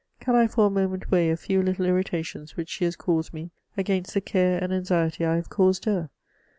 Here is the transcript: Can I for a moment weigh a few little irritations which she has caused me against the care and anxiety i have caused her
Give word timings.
Can 0.19 0.33
I 0.33 0.47
for 0.47 0.65
a 0.65 0.69
moment 0.71 1.11
weigh 1.11 1.29
a 1.29 1.37
few 1.37 1.61
little 1.61 1.85
irritations 1.85 2.57
which 2.57 2.69
she 2.69 2.85
has 2.85 2.95
caused 2.95 3.35
me 3.35 3.51
against 3.77 4.15
the 4.15 4.21
care 4.21 4.57
and 4.59 4.73
anxiety 4.73 5.23
i 5.25 5.35
have 5.35 5.51
caused 5.51 5.85
her 5.85 6.09